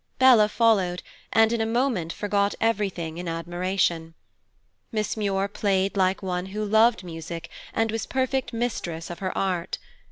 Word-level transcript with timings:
Bella 0.17 0.49
followed, 0.49 1.03
and 1.31 1.53
in 1.53 1.61
a 1.61 1.65
moment 1.67 2.11
forgot 2.11 2.55
everything 2.59 3.19
in 3.19 3.27
admiration. 3.27 4.15
Miss 4.91 5.15
Muir 5.15 5.47
played 5.47 5.95
like 5.95 6.23
one 6.23 6.47
who 6.47 6.65
loved 6.65 7.03
music 7.03 7.51
and 7.71 7.91
was 7.91 8.07
perfect 8.07 8.51
mistress 8.51 9.11
of 9.11 9.19
her 9.19 9.37
art. 9.37 9.77